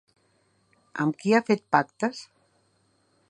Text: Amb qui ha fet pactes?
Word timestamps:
Amb 1.03 1.19
qui 1.19 1.35
ha 1.39 1.43
fet 1.51 1.63
pactes? 1.77 2.25